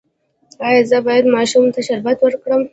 ایا 0.67 0.81
زه 0.89 0.97
باید 1.05 1.25
ماشوم 1.35 1.65
ته 1.73 1.79
شربت 1.87 2.17
ورکړم؟ 2.21 2.61